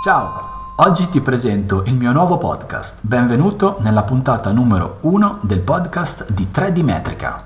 [0.00, 2.94] Ciao, oggi ti presento il mio nuovo podcast.
[3.00, 7.44] Benvenuto nella puntata numero 1 del podcast di 3D Metrica.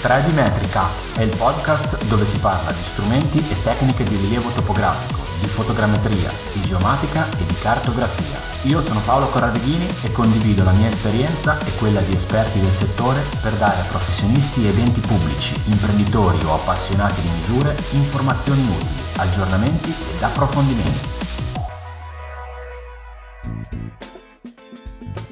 [0.00, 5.20] 3D Metrica è il podcast dove si parla di strumenti e tecniche di rilievo topografico,
[5.42, 8.51] di fotogrammetria, di geomatica e di cartografia.
[8.66, 13.20] Io sono Paolo Corradeghini e condivido la mia esperienza e quella di esperti del settore
[13.42, 19.92] per dare a professionisti ed enti pubblici, imprenditori o appassionati di misure informazioni utili, aggiornamenti
[20.14, 21.20] ed approfondimenti.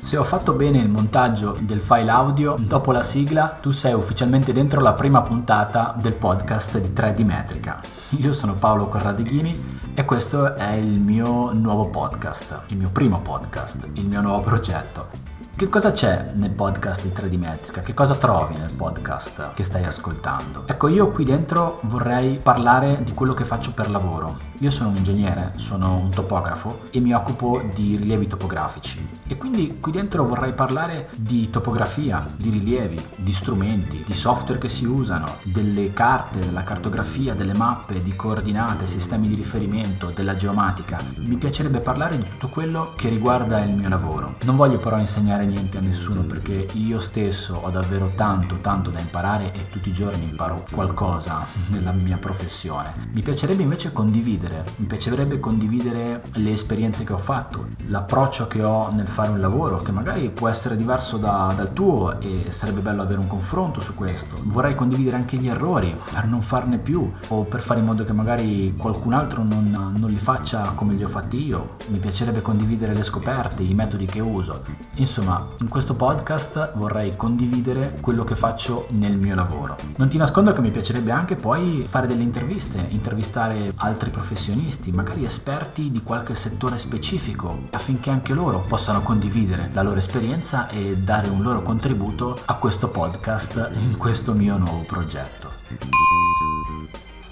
[0.03, 4.53] Se ho fatto bene il montaggio del file audio, dopo la sigla tu sei ufficialmente
[4.53, 7.79] dentro la prima puntata del podcast di 3D Metrica.
[8.19, 13.89] Io sono Paolo Corradeghini e questo è il mio nuovo podcast, il mio primo podcast,
[13.95, 15.30] il mio nuovo progetto.
[15.57, 17.81] Che cosa c'è nel podcast di 3D Metrica?
[17.83, 20.63] Che cosa trovi nel podcast che stai ascoltando?
[20.67, 24.39] Ecco, io qui dentro vorrei parlare di quello che faccio per lavoro.
[24.61, 29.07] Io sono un ingegnere, sono un topografo e mi occupo di rilievi topografici.
[29.29, 34.71] E quindi qui dentro vorrei parlare di topografia, di rilievi, di strumenti, di software che
[34.71, 40.97] si usano, delle carte, della cartografia, delle mappe, di coordinate, sistemi di riferimento, della geomatica.
[41.17, 44.37] Mi piacerebbe parlare di tutto quello che riguarda il mio lavoro.
[44.45, 49.01] Non voglio però insegnare niente a nessuno perché io stesso ho davvero tanto tanto da
[49.01, 53.09] imparare e tutti i giorni imparo qualcosa nella mia professione.
[53.13, 58.91] Mi piacerebbe invece condividere, mi piacerebbe condividere le esperienze che ho fatto, l'approccio che ho
[58.91, 63.03] nel fare un lavoro che magari può essere diverso da, dal tuo e sarebbe bello
[63.03, 64.35] avere un confronto su questo.
[64.45, 68.13] Vorrei condividere anche gli errori per non farne più o per fare in modo che
[68.13, 71.77] magari qualcun altro non, non li faccia come li ho fatti io.
[71.89, 74.63] Mi piacerebbe condividere le scoperte, i metodi che uso.
[74.97, 79.77] Insomma, in questo podcast vorrei condividere quello che faccio nel mio lavoro.
[79.97, 85.25] Non ti nascondo che mi piacerebbe anche poi fare delle interviste, intervistare altri professionisti, magari
[85.25, 91.29] esperti di qualche settore specifico, affinché anche loro possano condividere la loro esperienza e dare
[91.29, 95.51] un loro contributo a questo podcast in questo mio nuovo progetto.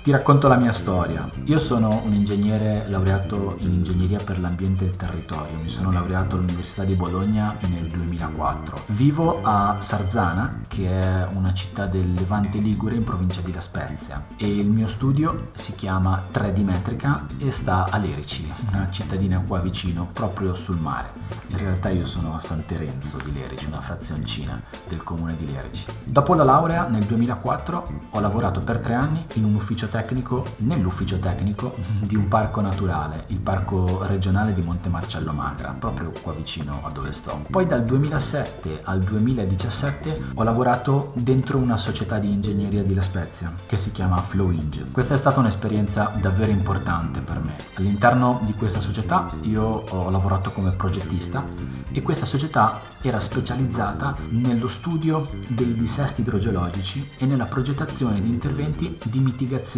[0.01, 1.29] Ti racconto la mia storia.
[1.45, 5.59] Io sono un ingegnere laureato in ingegneria per l'ambiente e il territorio.
[5.61, 8.85] Mi sono laureato all'Università di Bologna nel 2004.
[8.87, 14.25] Vivo a Sarzana, che è una città del Levante Ligure in provincia di La Spezia.
[14.37, 19.59] E il mio studio si chiama 3D Metrica e sta a Lerici, una cittadina qua
[19.59, 21.11] vicino, proprio sul mare.
[21.49, 25.85] In realtà io sono a San Terenzo di Lerici, una frazioncina del comune di Lerici.
[26.05, 31.19] Dopo la laurea nel 2004 ho lavorato per tre anni in un ufficio tecnico nell'ufficio
[31.19, 36.81] tecnico di un parco naturale, il parco regionale di Monte Marcello Magra, proprio qua vicino
[36.85, 37.43] a dove sto.
[37.51, 43.53] Poi dal 2007 al 2017 ho lavorato dentro una società di ingegneria di La Spezia
[43.67, 44.87] che si chiama Flowinge.
[44.93, 47.57] Questa è stata un'esperienza davvero importante per me.
[47.75, 51.45] All'interno di questa società io ho lavorato come progettista
[51.91, 58.99] e questa società era specializzata nello studio dei dissesti idrogeologici e nella progettazione di interventi
[59.05, 59.77] di mitigazione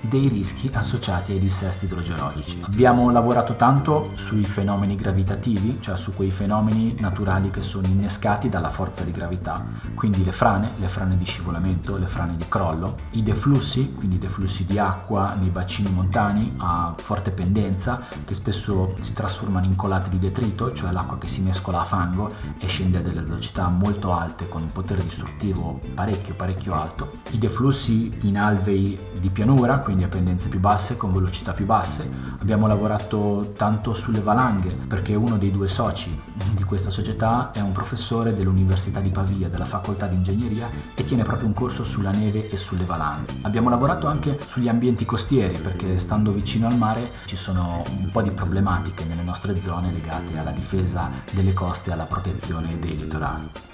[0.00, 2.60] dei rischi associati ai dissesti idrogeologici.
[2.62, 8.68] Abbiamo lavorato tanto sui fenomeni gravitativi, cioè su quei fenomeni naturali che sono innescati dalla
[8.68, 13.22] forza di gravità, quindi le frane, le frane di scivolamento, le frane di crollo, i
[13.22, 19.12] deflussi, quindi i deflussi di acqua nei bacini montani a forte pendenza che spesso si
[19.12, 23.02] trasformano in colate di detrito, cioè l'acqua che si mescola a fango e scende a
[23.02, 28.98] delle velocità molto alte con un potere distruttivo parecchio parecchio alto, i deflussi in alvei
[29.18, 32.06] di pianura, quindi a pendenze più basse con velocità più basse.
[32.40, 36.10] Abbiamo lavorato tanto sulle valanghe perché uno dei due soci
[36.54, 41.22] di questa società è un professore dell'Università di Pavia, della facoltà di ingegneria e tiene
[41.22, 43.32] proprio un corso sulla neve e sulle valanghe.
[43.40, 48.20] Abbiamo lavorato anche sugli ambienti costieri perché stando vicino al mare ci sono un po'
[48.20, 53.69] di problematiche nelle nostre zone legate alla difesa delle coste e alla protezione dei litorali.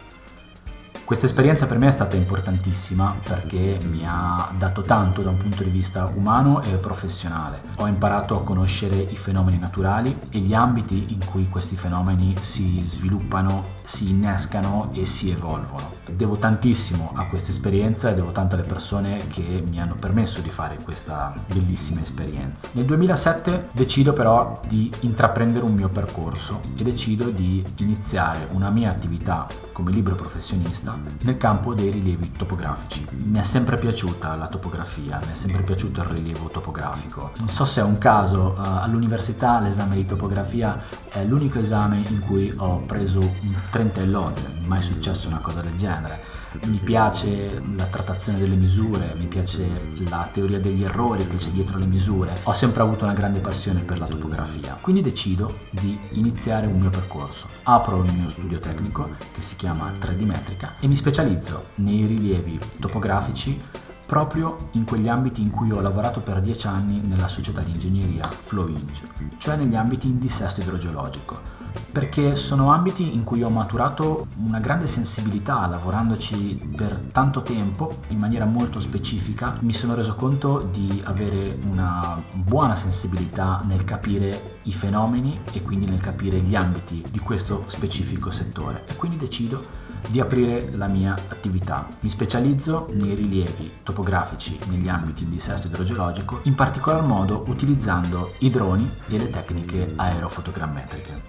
[1.06, 5.62] Questa esperienza per me è stata importantissima perché mi ha dato tanto da un punto
[5.62, 7.60] di vista umano e professionale.
[7.76, 12.84] Ho imparato a conoscere i fenomeni naturali e gli ambiti in cui questi fenomeni si
[12.90, 15.92] sviluppano, si innescano e si evolvono.
[16.10, 20.50] Devo tantissimo a questa esperienza e devo tanto alle persone che mi hanno permesso di
[20.50, 22.68] fare questa bellissima esperienza.
[22.72, 28.90] Nel 2007 decido però di intraprendere un mio percorso e decido di iniziare una mia
[28.90, 33.04] attività come libero professionista nel campo dei rilievi topografici.
[33.10, 37.32] Mi è sempre piaciuta la topografia, mi è sempre piaciuto il rilievo topografico.
[37.36, 42.20] Non so se è un caso, uh, all'università l'esame di topografia è l'unico esame in
[42.20, 46.35] cui ho preso un 30 lode, mai successo una cosa del genere
[46.66, 49.68] mi piace la trattazione delle misure, mi piace
[50.08, 53.82] la teoria degli errori che c'è dietro le misure, ho sempre avuto una grande passione
[53.82, 57.46] per la topografia, quindi decido di iniziare un mio percorso.
[57.64, 62.58] Apro il mio studio tecnico che si chiama 3D Metrica e mi specializzo nei rilievi
[62.80, 63.60] topografici
[64.06, 68.30] proprio in quegli ambiti in cui ho lavorato per dieci anni nella società di ingegneria
[68.30, 69.02] Flowinge,
[69.38, 71.54] cioè negli ambiti in dissesto idrogeologico.
[71.92, 78.18] Perché sono ambiti in cui ho maturato una grande sensibilità lavorandoci per tanto tempo in
[78.18, 79.56] maniera molto specifica.
[79.60, 85.86] Mi sono reso conto di avere una buona sensibilità nel capire i fenomeni e quindi
[85.86, 88.84] nel capire gli ambiti di questo specifico settore.
[88.86, 89.60] E quindi decido
[90.08, 91.88] di aprire la mia attività.
[92.00, 98.50] Mi specializzo nei rilievi topografici negli ambiti di dissesto idrogeologico, in particolar modo utilizzando i
[98.50, 101.22] droni e le tecniche aerofotogrammetriche.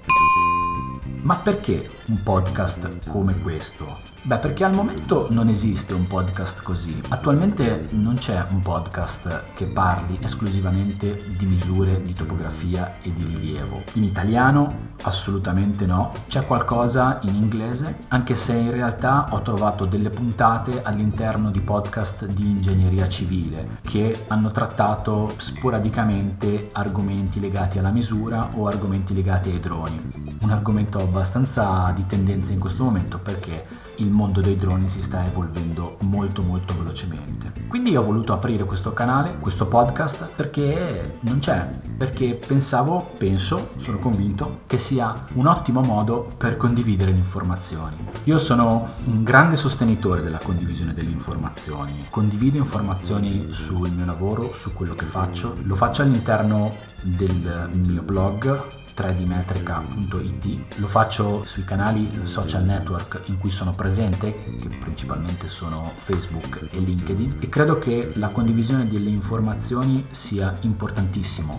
[1.22, 4.17] Ma perché un podcast come questo?
[4.28, 7.02] Beh, perché al momento non esiste un podcast così.
[7.08, 13.84] Attualmente non c'è un podcast che parli esclusivamente di misure di topografia e di rilievo.
[13.94, 16.12] In italiano assolutamente no.
[16.28, 22.26] C'è qualcosa in inglese, anche se in realtà ho trovato delle puntate all'interno di podcast
[22.26, 29.62] di ingegneria civile che hanno trattato sporadicamente argomenti legati alla misura o argomenti legati ai
[29.62, 30.02] droni.
[30.42, 35.26] Un argomento abbastanza di tendenza in questo momento perché il mondo dei droni si sta
[35.26, 37.66] evolvendo molto molto velocemente.
[37.68, 43.98] Quindi ho voluto aprire questo canale, questo podcast, perché non c'è, perché pensavo, penso, sono
[43.98, 47.98] convinto che sia un ottimo modo per condividere le informazioni.
[48.26, 54.72] Io sono un grande sostenitore della condivisione delle informazioni, condivido informazioni sul mio lavoro, su
[54.74, 62.64] quello che faccio, lo faccio all'interno del mio blog 3dmetrica.it lo faccio sui canali social
[62.64, 68.30] network in cui sono presente che principalmente sono Facebook e LinkedIn e credo che la
[68.30, 71.58] condivisione delle informazioni sia importantissima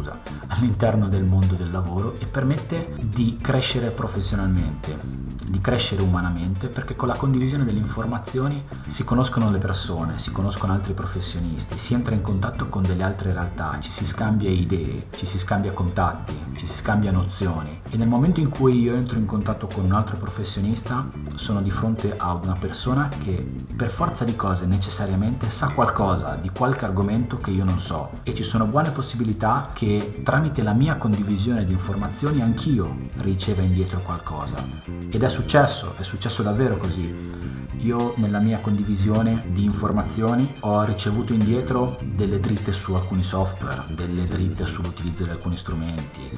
[0.00, 6.94] scusa all'interno del mondo del lavoro e permette di crescere professionalmente di crescere umanamente perché
[6.94, 12.14] con la condivisione delle informazioni si conoscono le persone, si conoscono altri professionisti, si entra
[12.14, 16.66] in contatto con delle altre realtà, ci si scambia idee, ci si scambia contatti, ci
[16.66, 17.80] si scambia nozioni.
[17.90, 21.70] E nel momento in cui io entro in contatto con un altro professionista sono di
[21.70, 27.36] fronte a una persona che per forza di cose necessariamente sa qualcosa di qualche argomento
[27.36, 28.10] che io non so.
[28.22, 34.00] E ci sono buone possibilità che tramite la mia condivisione di informazioni anch'io riceva indietro
[34.00, 34.54] qualcosa.
[35.10, 37.28] Ed è successo, è successo davvero così.
[37.78, 44.24] Io nella mia condivisione di informazioni ho ricevuto indietro delle dritte su alcuni software, delle
[44.24, 46.30] dritte sull'utilizzo di alcuni strumenti,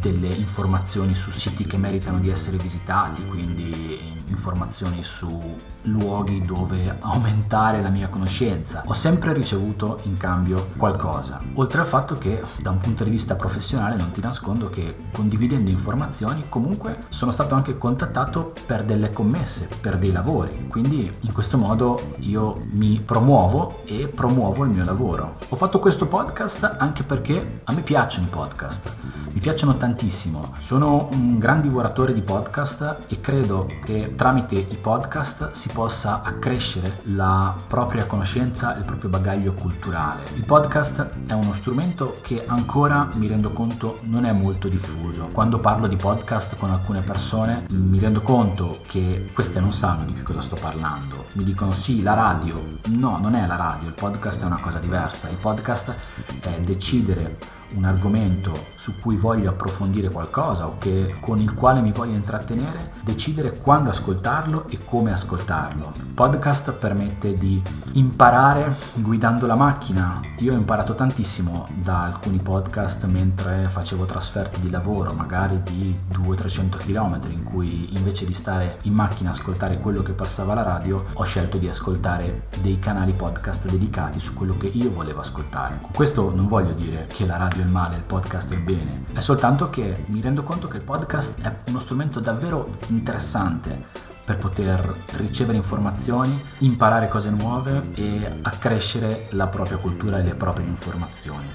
[0.00, 7.82] delle informazioni su siti che meritano di essere visitati, quindi informazioni su luoghi dove aumentare
[7.82, 8.82] la mia conoscenza.
[8.86, 11.40] Ho sempre ricevuto in cambio qualcosa.
[11.54, 15.70] Oltre al fatto che da un punto di vista professionale non ti nascondo che condividendo
[15.70, 20.66] informazioni comunque sono stato anche contattato per delle commesse, per dei lavori.
[20.68, 25.36] Quindi in questo modo io mi promuovo e promuovo il mio lavoro.
[25.48, 28.96] Ho fatto questo podcast anche perché a me piacciono i podcast.
[29.32, 30.54] Mi piacciono tantissimo.
[30.66, 37.02] Sono un gran divoratore di podcast e credo che tramite i podcast si possa accrescere
[37.04, 40.24] la propria conoscenza e il proprio bagaglio culturale.
[40.34, 45.28] Il podcast è uno strumento che ancora mi rendo conto non è molto diffuso.
[45.32, 50.14] Quando parlo di podcast con alcune persone mi rendo conto che queste non sanno di
[50.14, 51.26] che cosa sto parlando.
[51.34, 52.60] Mi dicono sì, la radio.
[52.88, 55.28] No, non è la radio, il podcast è una cosa diversa.
[55.28, 55.94] Il podcast
[56.40, 57.38] è decidere
[57.74, 62.92] un argomento su cui voglio approfondire qualcosa o che, con il quale mi voglio intrattenere,
[63.02, 65.92] decidere quando ascoltarlo e come ascoltarlo.
[65.96, 67.60] Il podcast permette di
[67.92, 70.20] imparare guidando la macchina.
[70.38, 76.76] Io ho imparato tantissimo da alcuni podcast mentre facevo trasferte di lavoro, magari di 200-300
[76.78, 81.04] km, in cui invece di stare in macchina a ascoltare quello che passava alla radio,
[81.12, 85.78] ho scelto di ascoltare dei canali podcast dedicati su quello che io volevo ascoltare.
[85.82, 89.20] Con questo non voglio dire che la radio il male, il podcast il bene, è
[89.20, 94.94] soltanto che mi rendo conto che il podcast è uno strumento davvero interessante per poter
[95.16, 101.46] ricevere informazioni, imparare cose nuove e accrescere la propria cultura e le proprie informazioni.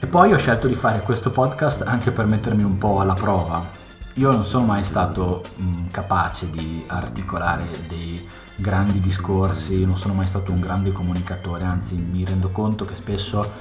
[0.00, 3.66] E poi ho scelto di fare questo podcast anche per mettermi un po' alla prova.
[4.14, 10.14] Io non sono mai stato mh, mm, capace di articolare dei grandi discorsi, non sono
[10.14, 13.52] mai stato un grande comunicatore, anzi mi rendo conto che spesso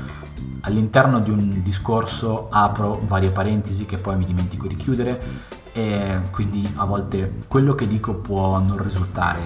[0.61, 6.65] all'interno di un discorso apro varie parentesi che poi mi dimentico di chiudere e quindi
[6.77, 9.41] a volte quello che dico può non risultare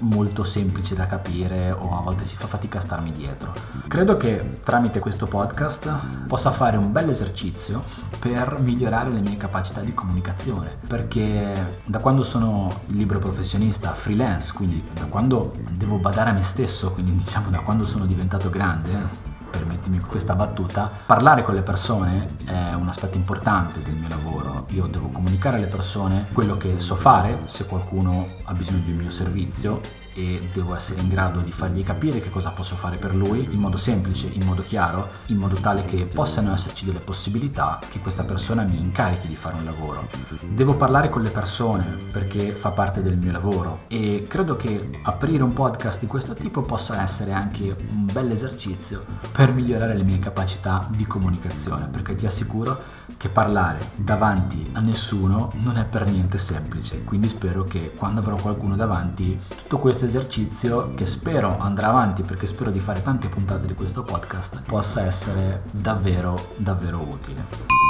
[0.00, 3.52] molto semplice da capire o a volte si fa fatica a starmi dietro.
[3.86, 7.80] Credo che tramite questo podcast possa fare un bel esercizio
[8.18, 14.82] per migliorare le mie capacità di comunicazione, perché da quando sono libero professionista, freelance, quindi
[14.92, 19.98] da quando devo badare a me stesso, quindi diciamo da quando sono diventato grande, permettimi
[20.00, 24.66] questa battuta, parlare con le persone è un aspetto importante del mio lavoro.
[24.70, 29.10] Io devo comunicare alle persone quello che so fare, se qualcuno ha bisogno del mio
[29.10, 29.80] servizio
[30.18, 33.60] e devo essere in grado di fargli capire che cosa posso fare per lui in
[33.60, 38.24] modo semplice, in modo chiaro, in modo tale che possano esserci delle possibilità che questa
[38.24, 40.08] persona mi incarichi di fare un lavoro.
[40.40, 45.44] Devo parlare con le persone perché fa parte del mio lavoro e credo che aprire
[45.44, 50.18] un podcast di questo tipo possa essere anche un bel esercizio per migliorare le mie
[50.18, 56.38] capacità di comunicazione perché ti assicuro che parlare davanti a nessuno non è per niente
[56.38, 62.22] semplice, quindi spero che quando avrò qualcuno davanti tutto questo esercizio che spero andrà avanti
[62.22, 67.87] perché spero di fare tante puntate di questo podcast possa essere davvero davvero utile.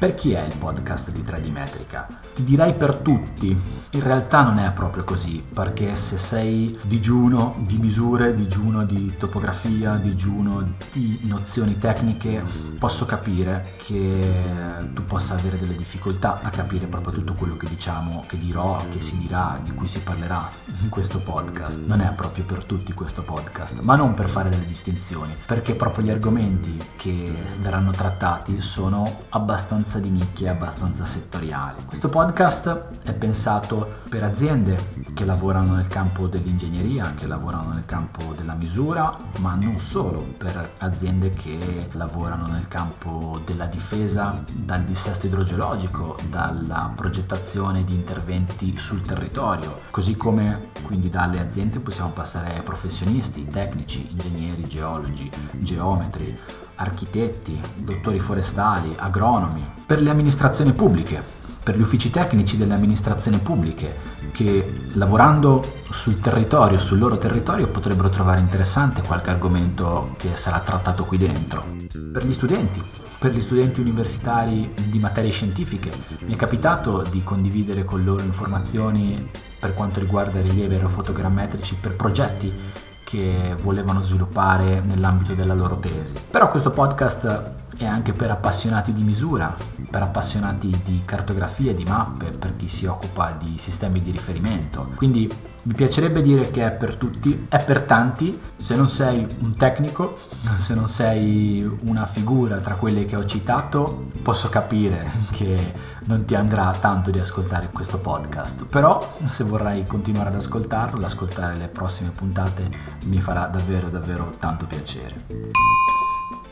[0.00, 2.08] Per chi è il podcast di 3D Metrica?
[2.34, 3.48] Ti direi per tutti.
[3.90, 9.96] In realtà non è proprio così, perché se sei digiuno di misure, digiuno di topografia,
[9.96, 12.42] digiuno di nozioni tecniche,
[12.78, 14.46] posso capire che
[14.94, 19.02] tu possa avere delle difficoltà a capire proprio tutto quello che diciamo, che dirò, che
[19.02, 20.48] si dirà, di cui si parlerà
[20.80, 21.74] in questo podcast.
[21.74, 26.06] Non è proprio per tutti questo podcast, ma non per fare delle distinzioni, perché proprio
[26.06, 31.82] gli argomenti che verranno trattati sono abbastanza abbastanza di nicchia, abbastanza settoriale.
[31.86, 34.78] Questo podcast è pensato per aziende
[35.14, 40.74] che lavorano nel campo dell'ingegneria, che lavorano nel campo della misura, ma non solo, per
[40.78, 49.00] aziende che lavorano nel campo della difesa dal dissesto idrogeologico, dalla progettazione di interventi sul
[49.00, 56.38] territorio, così come quindi dalle aziende possiamo passare ai professionisti, tecnici, ingegneri, geologi, geometri,
[56.80, 61.22] architetti, dottori forestali, agronomi, per le amministrazioni pubbliche,
[61.62, 63.94] per gli uffici tecnici delle amministrazioni pubbliche
[64.32, 71.04] che lavorando sul territorio, sul loro territorio, potrebbero trovare interessante qualche argomento che sarà trattato
[71.04, 71.64] qui dentro.
[72.12, 72.82] Per gli studenti,
[73.18, 75.90] per gli studenti universitari di materie scientifiche,
[76.24, 82.88] mi è capitato di condividere con loro informazioni per quanto riguarda rilievi aerofotogrammetrici per progetti
[83.10, 86.12] che volevano sviluppare nell'ambito della loro tesi.
[86.30, 89.56] Però questo podcast è anche per appassionati di misura,
[89.88, 94.92] per appassionati di cartografia, di mappe, per chi si occupa di sistemi di riferimento.
[94.96, 95.26] Quindi
[95.62, 100.12] mi piacerebbe dire che è per tutti, è per tanti, se non sei un tecnico,
[100.60, 105.72] se non sei una figura tra quelle che ho citato, posso capire che
[106.04, 111.04] non ti andrà tanto di ascoltare questo podcast, però se vorrai continuare ad ascoltarlo, ad
[111.04, 112.68] ascoltare le prossime puntate,
[113.06, 115.89] mi farà davvero davvero tanto piacere.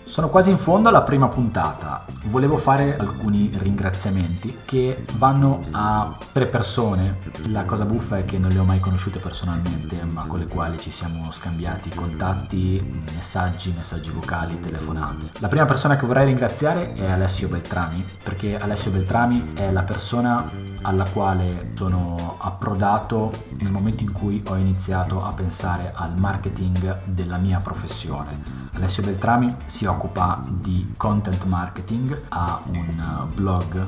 [0.09, 2.07] Sono quasi in fondo alla prima puntata.
[2.29, 7.19] Volevo fare alcuni ringraziamenti che vanno a tre persone.
[7.51, 10.79] La cosa buffa è che non le ho mai conosciute personalmente, ma con le quali
[10.79, 15.33] ci siamo scambiati contatti, messaggi, messaggi vocali, telefonate.
[15.41, 20.51] La prima persona che vorrei ringraziare è Alessio Beltrami, perché Alessio Beltrami è la persona
[20.83, 27.37] alla quale sono approdato nel momento in cui ho iniziato a pensare al marketing della
[27.37, 28.67] mia professione.
[28.73, 33.85] Alessio Beltrami si occupa occupa di content marketing, ha un blog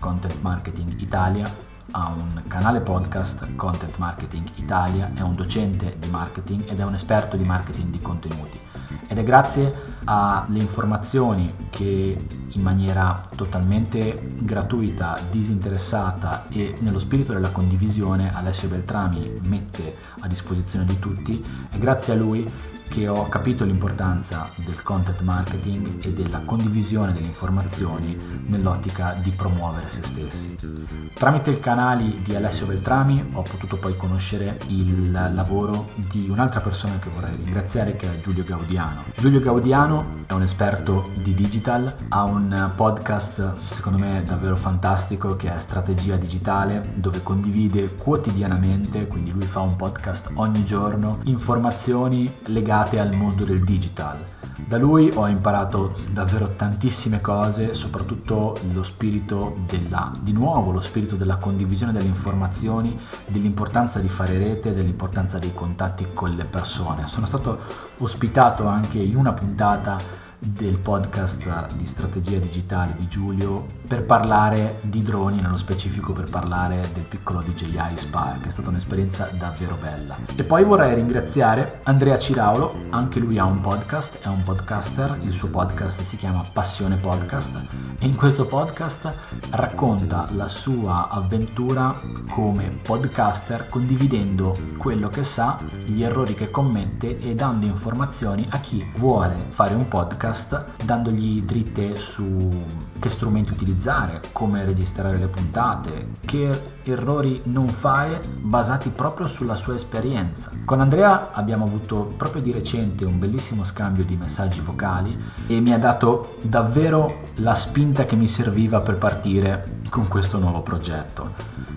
[0.00, 1.48] Content Marketing Italia,
[1.92, 6.94] ha un canale podcast Content Marketing Italia, è un docente di marketing ed è un
[6.94, 8.58] esperto di marketing di contenuti.
[9.06, 12.18] Ed è grazie alle informazioni che
[12.50, 20.84] in maniera totalmente gratuita, disinteressata e nello spirito della condivisione Alessio Beltrami mette a disposizione
[20.84, 26.40] di tutti, è grazie a lui che ho capito l'importanza del content marketing e della
[26.44, 31.10] condivisione delle informazioni nell'ottica di promuovere se stessi.
[31.14, 36.98] Tramite i canali di Alessio Beltrami ho potuto poi conoscere il lavoro di un'altra persona
[36.98, 39.04] che vorrei ringraziare che è Giulio Gaudiano.
[39.16, 45.54] Giulio Gaudiano è un esperto di digital, ha un podcast secondo me davvero fantastico che
[45.54, 52.73] è Strategia Digitale dove condivide quotidianamente, quindi lui fa un podcast ogni giorno, informazioni legate
[52.74, 54.18] legate al mondo del digital.
[54.66, 61.14] Da lui ho imparato davvero tantissime cose, soprattutto lo spirito della, di nuovo, lo spirito
[61.14, 67.06] della condivisione delle informazioni, dell'importanza di fare rete, dell'importanza dei contatti con le persone.
[67.08, 67.60] Sono stato
[67.98, 69.96] ospitato anche in una puntata
[70.38, 76.88] del podcast di strategia digitale di Giulio per parlare di droni, nello specifico per parlare
[76.92, 80.16] del piccolo DJI Spark, è stata un'esperienza davvero bella.
[80.34, 85.32] E poi vorrei ringraziare Andrea Ciraulo, anche lui ha un podcast, è un podcaster, il
[85.32, 87.50] suo podcast si chiama Passione Podcast
[87.98, 89.12] e in questo podcast
[89.50, 92.00] racconta la sua avventura
[92.30, 98.84] come podcaster condividendo quello che sa, gli errori che commette e dando informazioni a chi
[98.96, 106.78] vuole fare un podcast dandogli dritte su che strumenti utilizzare, come registrare le puntate, che
[106.84, 110.48] errori non fare basati proprio sulla sua esperienza.
[110.64, 115.74] Con Andrea abbiamo avuto proprio di recente un bellissimo scambio di messaggi vocali e mi
[115.74, 121.34] ha dato davvero la spinta che mi serviva per partire con questo nuovo progetto.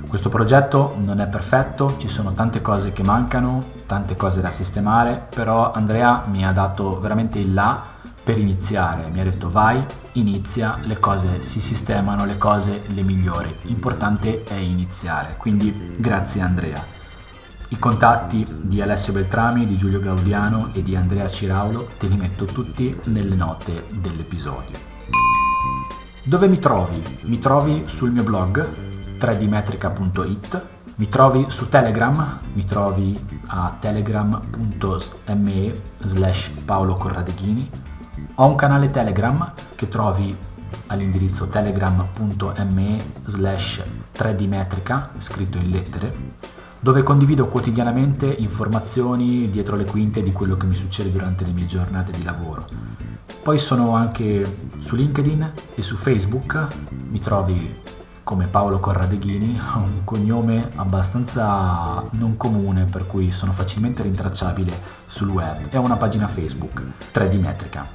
[0.07, 5.27] Questo progetto non è perfetto, ci sono tante cose che mancano, tante cose da sistemare,
[5.35, 7.95] però Andrea mi ha dato veramente il là
[8.27, 9.07] per iniziare.
[9.07, 9.81] Mi ha detto vai,
[10.13, 13.55] inizia, le cose si sistemano, le cose le migliori.
[13.61, 15.35] L'importante è iniziare.
[15.37, 16.83] Quindi grazie Andrea.
[17.69, 22.43] I contatti di Alessio Beltrami, di Giulio Gaudiano e di Andrea Ciraulo te li metto
[22.43, 24.77] tutti nelle note dell'episodio.
[26.23, 27.01] Dove mi trovi?
[27.21, 28.69] Mi trovi sul mio blog
[29.19, 30.65] 3dmetrica.it,
[30.95, 33.17] mi trovi su Telegram, mi trovi
[33.47, 37.95] a telegram.me slash Paolo Corradeghini
[38.35, 40.35] ho un canale Telegram che trovi
[40.87, 43.83] all'indirizzo telegram.me slash
[44.13, 46.15] 3dmetrica, scritto in lettere,
[46.79, 51.65] dove condivido quotidianamente informazioni dietro le quinte di quello che mi succede durante le mie
[51.67, 52.67] giornate di lavoro.
[53.41, 54.43] Poi sono anche
[54.85, 56.67] su LinkedIn e su Facebook,
[57.09, 57.75] mi trovi
[58.27, 65.29] come Paolo Corradeghini, ho un cognome abbastanza non comune per cui sono facilmente rintracciabile sul
[65.29, 67.87] web e ho una pagina Facebook, 3D Metrica.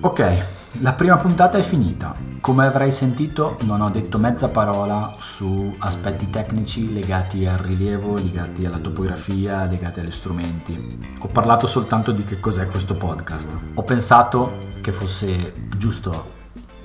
[0.00, 0.48] Ok,
[0.80, 2.12] la prima puntata è finita.
[2.40, 8.64] Come avrai sentito non ho detto mezza parola su aspetti tecnici legati al rilievo, legati
[8.66, 11.16] alla topografia, legati agli strumenti.
[11.20, 13.46] Ho parlato soltanto di che cos'è questo podcast.
[13.74, 16.32] Ho pensato che fosse giusto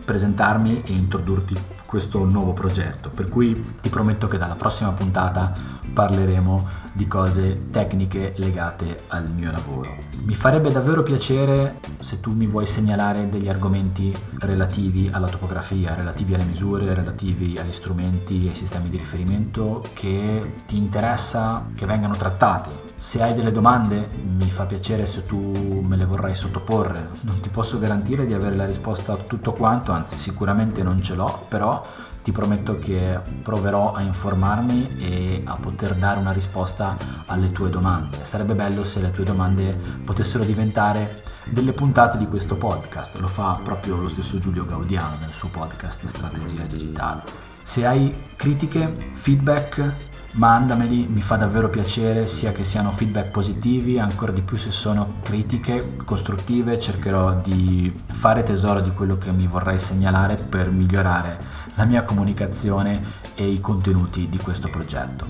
[0.05, 5.52] presentarmi e introdurti questo nuovo progetto, per cui ti prometto che dalla prossima puntata
[5.91, 9.95] parleremo di cose tecniche legate al mio lavoro.
[10.23, 16.34] Mi farebbe davvero piacere se tu mi vuoi segnalare degli argomenti relativi alla topografia, relativi
[16.34, 22.15] alle misure, relativi agli strumenti e ai sistemi di riferimento che ti interessa che vengano
[22.15, 22.69] trattati.
[22.95, 27.10] Se hai delle domande mi fa piacere se tu me le vorrai sottoporre.
[27.21, 31.15] Non ti posso garantire di avere la risposta a tutto quanto, anzi sicuramente non ce
[31.15, 31.84] l'ho, però
[32.29, 38.19] ti prometto che proverò a informarmi e a poter dare una risposta alle tue domande.
[38.29, 43.59] Sarebbe bello se le tue domande potessero diventare delle puntate di questo podcast, lo fa
[43.63, 47.23] proprio lo stesso Giulio Gaudiano nel suo podcast Strategia Digitale.
[47.65, 49.95] Se hai critiche, feedback,
[50.33, 55.15] mandameli, mi fa davvero piacere sia che siano feedback positivi, ancora di più se sono
[55.23, 61.85] critiche costruttive, cercherò di fare tesoro di quello che mi vorrei segnalare per migliorare la
[61.85, 65.25] mia comunicazione e i contenuti di questo progetto.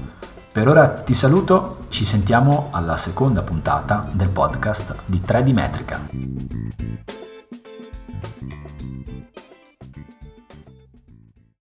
[0.52, 6.08] Per ora ti saluto, ci sentiamo alla seconda puntata del podcast di 3D Metrica.